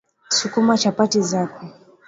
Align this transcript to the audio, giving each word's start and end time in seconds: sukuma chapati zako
sukuma 0.37 0.77
chapati 0.77 1.21
zako 1.21 1.61